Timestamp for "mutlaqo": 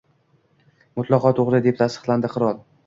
1.01-1.35